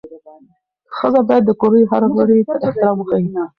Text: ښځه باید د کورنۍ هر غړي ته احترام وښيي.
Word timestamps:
ښځه 0.97 1.21
باید 1.29 1.43
د 1.45 1.51
کورنۍ 1.61 1.83
هر 1.91 2.03
غړي 2.17 2.39
ته 2.47 2.53
احترام 2.65 2.97
وښيي. 2.99 3.29